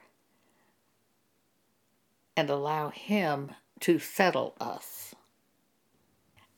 and 2.37 2.49
allow 2.49 2.91
Him 2.91 3.51
to 3.81 3.99
settle 3.99 4.55
us. 4.61 5.13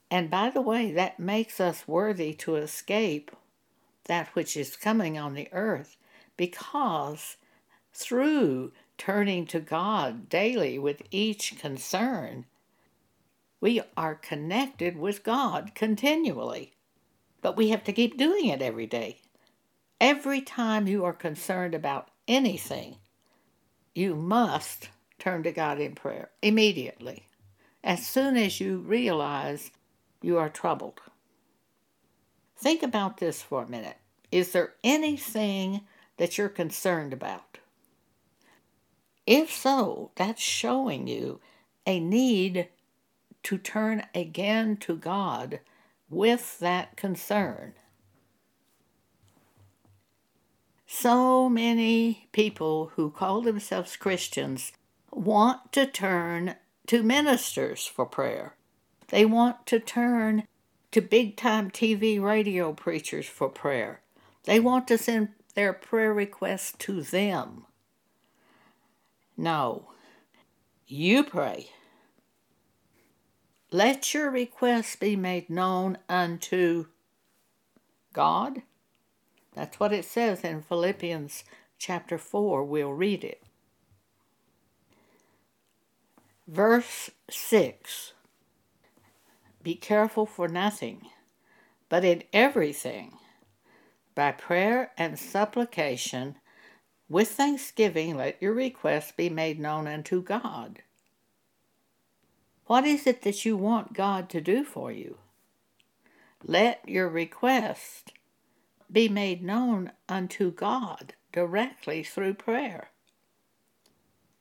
And 0.08 0.30
by 0.30 0.50
the 0.50 0.62
way, 0.62 0.92
that 0.92 1.18
makes 1.18 1.58
us 1.58 1.88
worthy 1.88 2.32
to 2.34 2.54
escape 2.54 3.32
that 4.04 4.28
which 4.36 4.56
is 4.56 4.76
coming 4.76 5.18
on 5.18 5.34
the 5.34 5.48
earth 5.50 5.96
because 6.36 7.38
through 7.92 8.70
turning 8.98 9.46
to 9.46 9.58
God 9.58 10.28
daily 10.28 10.78
with 10.78 11.02
each 11.10 11.58
concern, 11.58 12.46
we 13.64 13.80
are 13.96 14.14
connected 14.14 14.94
with 14.94 15.24
God 15.24 15.74
continually. 15.74 16.74
But 17.40 17.56
we 17.56 17.70
have 17.70 17.82
to 17.84 17.94
keep 17.94 18.18
doing 18.18 18.48
it 18.48 18.60
every 18.60 18.84
day. 18.84 19.22
Every 19.98 20.42
time 20.42 20.86
you 20.86 21.02
are 21.06 21.14
concerned 21.14 21.74
about 21.74 22.10
anything, 22.28 22.96
you 23.94 24.16
must 24.16 24.90
turn 25.18 25.44
to 25.44 25.50
God 25.50 25.80
in 25.80 25.94
prayer 25.94 26.28
immediately, 26.42 27.26
as 27.82 28.06
soon 28.06 28.36
as 28.36 28.60
you 28.60 28.80
realize 28.80 29.70
you 30.20 30.36
are 30.36 30.50
troubled. 30.50 31.00
Think 32.58 32.82
about 32.82 33.16
this 33.16 33.40
for 33.40 33.62
a 33.62 33.70
minute. 33.70 33.96
Is 34.30 34.52
there 34.52 34.74
anything 34.84 35.80
that 36.18 36.36
you're 36.36 36.50
concerned 36.50 37.14
about? 37.14 37.56
If 39.26 39.50
so, 39.50 40.10
that's 40.16 40.42
showing 40.42 41.06
you 41.06 41.40
a 41.86 41.98
need 41.98 42.68
to 43.44 43.58
turn 43.58 44.04
again 44.14 44.76
to 44.78 44.96
God 44.96 45.60
with 46.10 46.58
that 46.58 46.96
concern. 46.96 47.74
So 50.86 51.48
many 51.48 52.28
people 52.32 52.92
who 52.94 53.10
call 53.10 53.40
themselves 53.40 53.96
Christians 53.96 54.72
want 55.10 55.72
to 55.72 55.86
turn 55.86 56.56
to 56.86 57.02
ministers 57.02 57.86
for 57.86 58.06
prayer. 58.06 58.54
They 59.08 59.24
want 59.24 59.66
to 59.66 59.80
turn 59.80 60.44
to 60.92 61.00
big 61.00 61.36
time 61.36 61.70
TV 61.70 62.20
radio 62.22 62.72
preachers 62.72 63.26
for 63.26 63.48
prayer. 63.48 64.00
They 64.44 64.60
want 64.60 64.86
to 64.88 64.98
send 64.98 65.30
their 65.54 65.72
prayer 65.72 66.12
requests 66.12 66.74
to 66.78 67.02
them. 67.02 67.64
No, 69.36 69.90
you 70.86 71.24
pray. 71.24 71.70
Let 73.74 74.14
your 74.14 74.30
requests 74.30 74.94
be 74.94 75.16
made 75.16 75.50
known 75.50 75.98
unto 76.08 76.86
God. 78.12 78.62
That's 79.56 79.80
what 79.80 79.92
it 79.92 80.04
says 80.04 80.42
in 80.42 80.62
Philippians 80.62 81.42
chapter 81.76 82.16
4. 82.16 82.62
We'll 82.62 82.92
read 82.92 83.24
it. 83.24 83.42
Verse 86.46 87.10
6 87.28 88.12
be 89.64 89.74
careful 89.74 90.24
for 90.24 90.46
nothing, 90.46 91.08
but 91.88 92.04
in 92.04 92.22
everything, 92.32 93.18
by 94.14 94.30
prayer 94.30 94.92
and 94.96 95.18
supplication, 95.18 96.36
with 97.08 97.32
thanksgiving, 97.32 98.18
let 98.18 98.40
your 98.40 98.52
requests 98.52 99.10
be 99.10 99.28
made 99.28 99.58
known 99.58 99.88
unto 99.88 100.22
God. 100.22 100.82
What 102.66 102.86
is 102.86 103.06
it 103.06 103.22
that 103.22 103.44
you 103.44 103.56
want 103.56 103.92
God 103.92 104.28
to 104.30 104.40
do 104.40 104.64
for 104.64 104.90
you? 104.90 105.18
Let 106.42 106.88
your 106.88 107.08
request 107.08 108.12
be 108.90 109.08
made 109.08 109.42
known 109.42 109.92
unto 110.08 110.50
God 110.50 111.14
directly 111.32 112.02
through 112.02 112.34
prayer. 112.34 112.90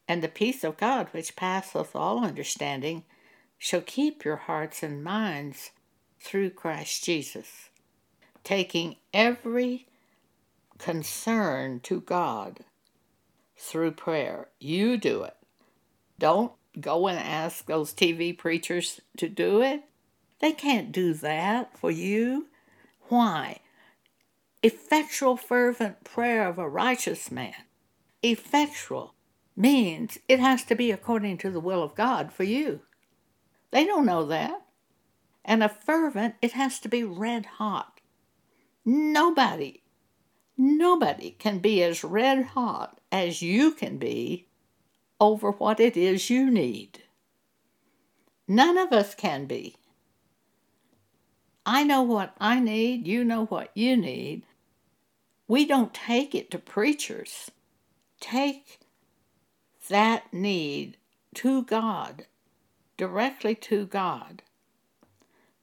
And 0.07 0.21
the 0.21 0.27
peace 0.27 0.63
of 0.63 0.77
God, 0.77 1.07
which 1.11 1.35
passeth 1.35 1.95
all 1.95 2.23
understanding, 2.23 3.03
shall 3.57 3.81
keep 3.81 4.25
your 4.25 4.35
hearts 4.35 4.83
and 4.83 5.03
minds 5.03 5.71
through 6.19 6.49
Christ 6.51 7.03
Jesus, 7.03 7.69
taking 8.43 8.97
every 9.13 9.87
concern 10.77 11.79
to 11.81 12.01
God 12.01 12.65
through 13.57 13.91
prayer. 13.91 14.49
You 14.59 14.97
do 14.97 15.23
it. 15.23 15.37
Don't 16.19 16.51
go 16.79 17.07
and 17.07 17.19
ask 17.19 17.65
those 17.65 17.93
TV 17.93 18.37
preachers 18.37 19.01
to 19.17 19.29
do 19.29 19.61
it. 19.61 19.83
They 20.39 20.51
can't 20.51 20.91
do 20.91 21.13
that 21.15 21.77
for 21.77 21.91
you. 21.91 22.47
Why? 23.09 23.59
Effectual, 24.61 25.37
fervent 25.37 26.03
prayer 26.03 26.47
of 26.47 26.57
a 26.57 26.69
righteous 26.69 27.31
man. 27.31 27.53
Effectual 28.21 29.13
means 29.55 30.17
it 30.27 30.39
has 30.39 30.63
to 30.65 30.75
be 30.75 30.91
according 30.91 31.37
to 31.39 31.51
the 31.51 31.59
will 31.59 31.83
of 31.83 31.95
God 31.95 32.31
for 32.31 32.43
you. 32.43 32.81
They 33.71 33.85
don't 33.85 34.05
know 34.05 34.25
that. 34.25 34.65
And 35.45 35.61
a 35.61 35.69
fervent, 35.69 36.35
it 36.41 36.53
has 36.53 36.79
to 36.79 36.89
be 36.89 37.03
red 37.03 37.45
hot. 37.45 37.99
Nobody, 38.85 39.81
nobody 40.57 41.31
can 41.31 41.59
be 41.59 41.83
as 41.83 42.03
red 42.03 42.45
hot 42.45 42.99
as 43.11 43.41
you 43.41 43.71
can 43.71 43.97
be 43.97 44.47
over 45.23 45.51
what 45.51 45.79
it 45.79 45.95
is 45.95 46.29
you 46.29 46.51
need. 46.51 47.03
None 48.45 48.77
of 48.77 48.91
us 48.91 49.15
can 49.15 49.45
be. 49.45 49.77
I 51.65 51.85
know 51.85 52.01
what 52.01 52.35
I 52.41 52.59
need, 52.59 53.07
you 53.07 53.23
know 53.23 53.45
what 53.45 53.71
you 53.73 53.95
need. 53.95 54.43
We 55.47 55.65
don't 55.65 55.93
take 55.93 56.35
it 56.35 56.51
to 56.51 56.59
preachers. 56.59 57.51
Take 58.19 58.81
that 59.87 60.33
need 60.33 60.97
to 61.35 61.63
God 61.63 62.25
directly 62.97 63.55
to 63.55 63.85
God. 63.85 64.43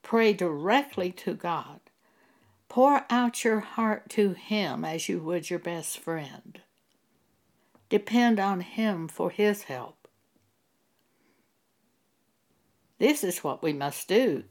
Pray 0.03 0.33
directly 0.33 1.13
to 1.13 1.35
God. 1.35 1.81
Pour 2.71 3.05
out 3.11 3.45
your 3.45 3.61
heart 3.61 4.09
to 4.11 4.33
Him 4.33 4.87
as 4.87 5.09
you 5.09 5.21
would 5.21 5.51
your 5.51 5.59
best 5.59 5.99
friend. 5.99 6.61
Depend 7.91 8.41
on 8.41 8.61
Him 8.61 9.09
for 9.09 9.31
His 9.31 9.65
help. 9.65 10.09
This 12.99 13.23
is 13.25 13.45
what 13.45 13.63
we 13.63 13.73
must 13.73 14.09
do, 14.09 14.45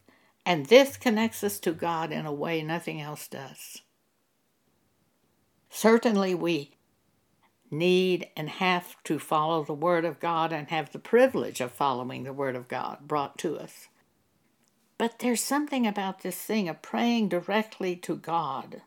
and 0.45 0.65
this 0.65 0.97
connects 0.97 1.43
us 1.43 1.59
to 1.59 1.71
God 1.71 2.11
in 2.11 2.25
a 2.25 2.33
way 2.33 2.61
nothing 2.61 2.99
else 2.99 3.27
does. 3.27 3.81
Certainly, 5.69 6.35
we 6.35 6.71
need 7.71 8.27
and 8.35 8.49
have 8.49 9.01
to 9.03 9.19
follow 9.19 9.63
the 9.63 9.73
Word 9.73 10.03
of 10.03 10.19
God 10.19 10.51
and 10.51 10.69
have 10.69 10.91
the 10.91 10.99
privilege 10.99 11.61
of 11.61 11.71
following 11.71 12.23
the 12.23 12.33
Word 12.33 12.55
of 12.55 12.67
God 12.67 13.07
brought 13.07 13.37
to 13.37 13.57
us. 13.57 13.87
But 14.97 15.19
there's 15.19 15.43
something 15.43 15.87
about 15.87 16.21
this 16.21 16.37
thing 16.37 16.67
of 16.67 16.81
praying 16.81 17.29
directly 17.29 17.95
to 17.97 18.15
God 18.15 18.81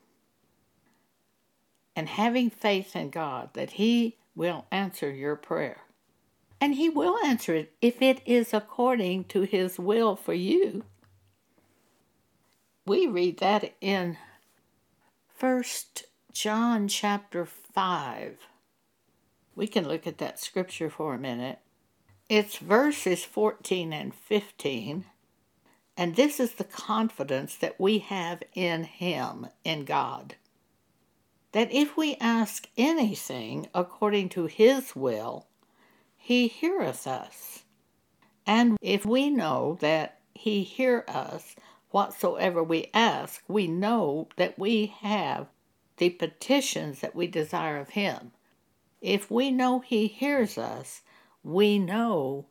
and 1.94 2.08
having 2.08 2.50
faith 2.50 2.94
in 2.96 3.10
God 3.10 3.50
that 3.54 3.72
He 3.72 4.18
will 4.34 4.66
answer 4.70 5.10
your 5.10 5.36
prayer. 5.36 5.78
And 6.60 6.74
He 6.74 6.88
will 6.88 7.16
answer 7.24 7.54
it 7.54 7.74
if 7.80 8.00
it 8.00 8.20
is 8.24 8.54
according 8.54 9.24
to 9.24 9.42
His 9.42 9.78
will 9.78 10.16
for 10.16 10.34
you. 10.34 10.84
We 12.86 13.06
read 13.06 13.38
that 13.38 13.74
in 13.80 14.16
First 15.34 16.04
John 16.32 16.88
chapter 16.88 17.44
5 17.44 18.38
we 19.54 19.66
can 19.66 19.86
look 19.86 20.06
at 20.06 20.18
that 20.18 20.38
scripture 20.38 20.90
for 20.90 21.14
a 21.14 21.18
minute. 21.18 21.58
It's 22.28 22.56
verses 22.56 23.24
14 23.24 23.92
and 23.92 24.14
15, 24.14 25.04
and 25.96 26.16
this 26.16 26.40
is 26.40 26.52
the 26.52 26.64
confidence 26.64 27.56
that 27.56 27.78
we 27.78 27.98
have 27.98 28.42
in 28.54 28.84
Him, 28.84 29.48
in 29.64 29.84
God. 29.84 30.36
That 31.52 31.72
if 31.72 31.96
we 31.96 32.16
ask 32.16 32.68
anything 32.76 33.68
according 33.74 34.30
to 34.30 34.46
His 34.46 34.96
will, 34.96 35.46
He 36.16 36.48
heareth 36.48 37.06
us. 37.06 37.62
And 38.46 38.76
if 38.80 39.06
we 39.06 39.30
know 39.30 39.78
that 39.80 40.18
he 40.34 40.62
hear 40.62 41.04
us 41.06 41.54
whatsoever 41.90 42.62
we 42.62 42.90
ask, 42.92 43.42
we 43.46 43.66
know 43.66 44.28
that 44.36 44.58
we 44.58 44.86
have 44.86 45.46
the 45.98 46.10
petitions 46.10 47.00
that 47.00 47.14
we 47.14 47.26
desire 47.26 47.78
of 47.78 47.90
him. 47.90 48.32
If 49.00 49.30
we 49.30 49.50
know 49.50 49.80
he 49.80 50.06
hears 50.08 50.58
us, 50.58 51.02
we 51.44 51.78
know 51.78 52.46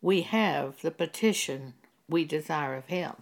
we 0.00 0.22
have 0.22 0.80
the 0.82 0.90
petition 0.90 1.74
we 2.08 2.24
desire 2.24 2.74
of 2.76 2.86
him. 2.86 3.14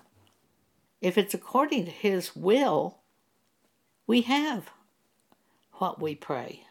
If 1.01 1.17
it's 1.17 1.35
according 1.35 1.87
to 1.87 1.91
his 1.91 2.37
will, 2.37 2.99
we 4.07 4.23
have 4.23 4.71
what 5.81 6.01
we 6.01 6.15
pray. 6.15 6.67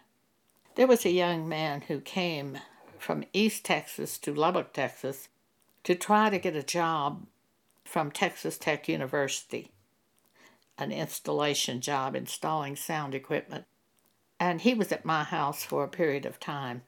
There 0.76 0.86
was 0.86 1.04
a 1.04 1.10
young 1.10 1.50
man 1.50 1.82
who 1.82 2.00
came 2.00 2.60
from 3.00 3.24
East 3.34 3.65
Texas 3.65 4.19
to 4.19 4.34
Lubbock, 4.34 4.72
Texas, 4.72 5.30
to 5.84 5.95
try 5.95 6.30
to 6.30 6.38
get 6.38 6.56
a 6.56 6.62
job 6.62 7.26
from 7.84 8.12
Texas 8.12 8.58
Tech 8.60 8.88
University, 8.88 9.72
an 10.78 10.91
installation 10.91 11.82
job 11.82 12.15
installing 12.15 12.76
sound 12.76 13.15
equipment. 13.15 13.65
And 14.39 14.62
he 14.62 14.76
was 14.76 14.91
at 14.91 15.04
my 15.04 15.24
house 15.24 15.63
for 15.63 15.84
a 15.84 15.89
period 15.89 16.28
of 16.28 16.39
time. 16.39 16.84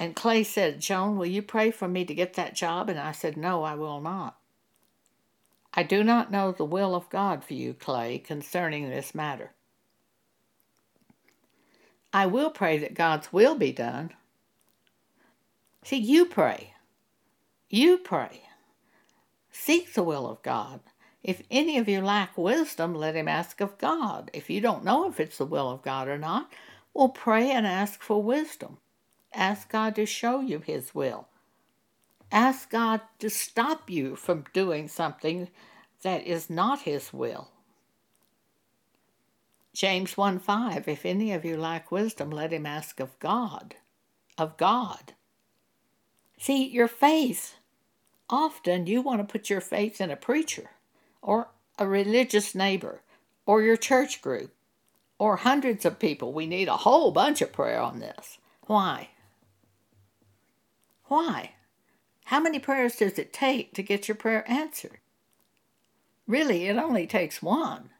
And 0.00 0.16
Clay 0.16 0.42
said, 0.42 0.80
Joan, 0.80 1.16
will 1.16 1.26
you 1.26 1.42
pray 1.42 1.70
for 1.70 1.86
me 1.86 2.04
to 2.06 2.14
get 2.14 2.34
that 2.34 2.56
job? 2.56 2.88
And 2.88 2.98
I 2.98 3.12
said, 3.12 3.36
No, 3.36 3.62
I 3.62 3.76
will 3.76 4.00
not. 4.00 4.36
I 5.72 5.84
do 5.84 6.02
not 6.02 6.32
know 6.32 6.50
the 6.50 6.64
will 6.64 6.96
of 6.96 7.08
God 7.08 7.44
for 7.44 7.54
you, 7.54 7.72
Clay, 7.72 8.18
concerning 8.18 8.90
this 8.90 9.14
matter. 9.14 9.52
I 12.12 12.26
will 12.26 12.50
pray 12.50 12.78
that 12.78 12.94
God's 12.94 13.32
will 13.32 13.54
be 13.54 13.72
done. 13.72 14.12
See, 15.82 15.96
you 15.96 16.26
pray. 16.26 16.74
You 17.68 17.98
pray. 17.98 18.42
Seek 19.50 19.94
the 19.94 20.02
will 20.02 20.28
of 20.28 20.42
God. 20.42 20.80
If 21.22 21.42
any 21.50 21.78
of 21.78 21.88
you 21.88 22.00
lack 22.00 22.36
wisdom, 22.36 22.94
let 22.94 23.14
him 23.14 23.28
ask 23.28 23.60
of 23.60 23.78
God. 23.78 24.30
If 24.32 24.48
you 24.48 24.60
don't 24.60 24.84
know 24.84 25.08
if 25.08 25.20
it's 25.20 25.38
the 25.38 25.44
will 25.44 25.70
of 25.70 25.82
God 25.82 26.08
or 26.08 26.18
not, 26.18 26.50
well, 26.94 27.08
pray 27.08 27.50
and 27.50 27.66
ask 27.66 28.02
for 28.02 28.22
wisdom. 28.22 28.78
Ask 29.32 29.70
God 29.70 29.94
to 29.96 30.06
show 30.06 30.40
you 30.40 30.58
his 30.60 30.94
will. 30.94 31.28
Ask 32.32 32.70
God 32.70 33.02
to 33.18 33.30
stop 33.30 33.90
you 33.90 34.16
from 34.16 34.44
doing 34.52 34.88
something 34.88 35.48
that 36.02 36.26
is 36.26 36.48
not 36.50 36.80
his 36.80 37.12
will. 37.12 37.50
James 39.72 40.16
1 40.16 40.38
5 40.38 40.88
If 40.88 41.06
any 41.06 41.32
of 41.32 41.44
you 41.44 41.56
lack 41.56 41.90
wisdom, 41.90 42.30
let 42.30 42.52
him 42.52 42.66
ask 42.66 43.00
of 43.00 43.18
God. 43.18 43.76
Of 44.36 44.56
God. 44.56 45.14
See, 46.38 46.66
your 46.68 46.88
faith 46.88 47.56
often 48.28 48.86
you 48.86 49.02
want 49.02 49.20
to 49.20 49.30
put 49.30 49.50
your 49.50 49.60
faith 49.60 50.00
in 50.00 50.10
a 50.10 50.16
preacher 50.16 50.70
or 51.20 51.48
a 51.78 51.86
religious 51.86 52.54
neighbor 52.54 53.02
or 53.46 53.62
your 53.62 53.76
church 53.76 54.22
group 54.22 54.54
or 55.18 55.36
hundreds 55.36 55.84
of 55.84 55.98
people. 55.98 56.32
We 56.32 56.46
need 56.46 56.68
a 56.68 56.78
whole 56.78 57.10
bunch 57.10 57.42
of 57.42 57.52
prayer 57.52 57.80
on 57.80 58.00
this. 58.00 58.38
Why? 58.66 59.10
Why? 61.06 61.52
How 62.26 62.40
many 62.40 62.58
prayers 62.58 62.96
does 62.96 63.18
it 63.18 63.32
take 63.32 63.74
to 63.74 63.82
get 63.82 64.08
your 64.08 64.14
prayer 64.14 64.48
answered? 64.48 64.98
Really, 66.26 66.66
it 66.66 66.76
only 66.76 67.06
takes 67.06 67.42
one. 67.42 67.90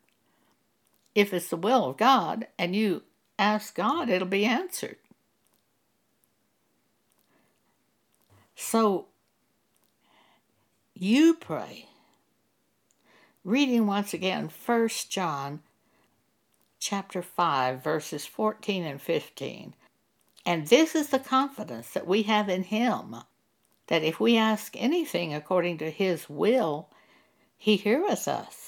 If 1.14 1.32
it's 1.32 1.48
the 1.48 1.56
will 1.56 1.90
of 1.90 1.96
God 1.96 2.46
and 2.58 2.74
you 2.74 3.02
ask 3.38 3.74
God, 3.74 4.08
it'll 4.08 4.28
be 4.28 4.44
answered. 4.44 4.96
So 8.54 9.06
you 10.94 11.34
pray. 11.34 11.86
Reading 13.42 13.86
once 13.86 14.12
again 14.12 14.50
1 14.66 14.88
John 15.08 15.60
chapter 16.78 17.22
5 17.22 17.82
verses 17.82 18.26
14 18.26 18.84
and 18.84 19.00
15. 19.00 19.74
And 20.44 20.66
this 20.66 20.94
is 20.94 21.08
the 21.08 21.18
confidence 21.18 21.90
that 21.92 22.06
we 22.06 22.22
have 22.24 22.48
in 22.48 22.64
him 22.64 23.16
that 23.86 24.04
if 24.04 24.20
we 24.20 24.36
ask 24.36 24.74
anything 24.76 25.34
according 25.34 25.78
to 25.78 25.90
his 25.90 26.28
will, 26.30 26.88
he 27.56 27.76
heareth 27.76 28.28
us. 28.28 28.59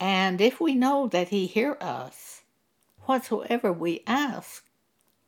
And 0.00 0.40
if 0.40 0.60
we 0.60 0.74
know 0.74 1.08
that 1.08 1.28
he 1.28 1.46
hear 1.46 1.76
us, 1.80 2.42
whatsoever 3.02 3.72
we 3.72 4.02
ask, 4.06 4.64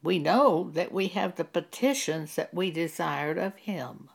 we 0.02 0.18
know 0.18 0.70
that 0.74 0.92
we 0.92 1.08
have 1.08 1.36
the 1.36 1.44
petitions 1.44 2.36
that 2.36 2.54
we 2.54 2.70
desired 2.70 3.36
of 3.36 3.56
him. 3.56 4.08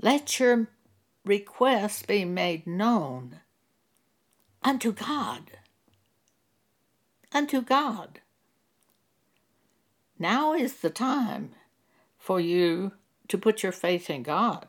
Let 0.00 0.38
your 0.38 0.68
requests 1.24 2.02
be 2.02 2.24
made 2.24 2.66
known 2.66 3.40
unto 4.62 4.92
God. 4.92 5.50
Unto 7.32 7.60
God. 7.60 8.20
Now 10.18 10.54
is 10.54 10.76
the 10.76 10.90
time 10.90 11.52
for 12.16 12.40
you 12.40 12.92
to 13.28 13.38
put 13.38 13.62
your 13.62 13.72
faith 13.72 14.08
in 14.08 14.22
God. 14.22 14.66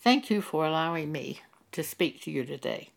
Thank 0.00 0.30
you 0.30 0.40
for 0.40 0.66
allowing 0.66 1.12
me 1.12 1.40
to 1.78 1.84
speak 1.84 2.20
to 2.20 2.28
you 2.28 2.44
today. 2.44 2.88